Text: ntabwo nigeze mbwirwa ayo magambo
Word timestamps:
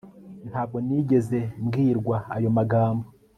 ntabwo 0.49 0.77
nigeze 0.85 1.39
mbwirwa 1.65 2.17
ayo 2.35 2.49
magambo 2.57 3.05